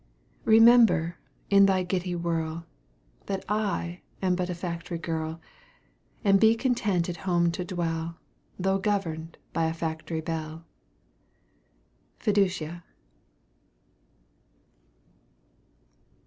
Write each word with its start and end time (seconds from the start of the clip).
Remember, 0.45 1.19
in 1.51 1.67
thy 1.67 1.83
giddy 1.83 2.15
whirl, 2.15 2.65
That 3.27 3.45
I 3.47 4.01
am 4.19 4.35
but 4.35 4.49
a 4.49 4.55
factory 4.55 4.97
girl: 4.97 5.39
And 6.23 6.39
be 6.39 6.55
content 6.55 7.07
at 7.07 7.17
home 7.17 7.51
to 7.51 7.63
dwell, 7.63 8.17
Though 8.57 8.79
governed 8.79 9.37
by 9.53 9.65
a 9.65 9.75
"factory 9.75 10.21
bell." 10.21 10.65
FIDUCIA. 12.17 12.83